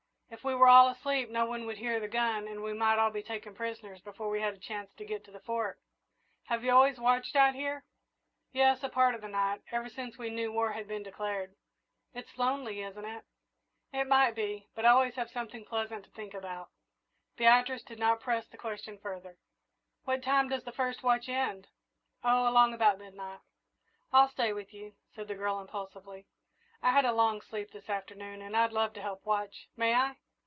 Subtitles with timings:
[0.33, 3.11] "If we were all asleep, no one would hear the gun and we might all
[3.11, 5.77] be taken prisoners before we had a chance to get to the Fort."
[6.45, 7.83] "Have you always watched out here?"
[8.53, 11.53] "Yes, a part of the night, ever since we knew war had been declared."
[12.13, 13.25] "It's lonely, isn't it?"
[13.91, 16.69] "It might be, but I always have something pleasant to think about."
[17.35, 19.37] Beatrice did not press the question further.
[20.05, 21.67] "What time does the first watch end?"
[22.23, 23.41] "Oh, along about midnight."
[24.13, 26.25] "I'll stay with you," said the girl impulsively;
[26.83, 29.69] "I had a long sleep this afternoon, and I'd love to help watch.
[29.77, 30.15] May I?"